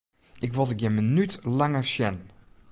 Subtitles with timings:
[0.45, 2.17] Ik wol dyn gjin minút langer sjen!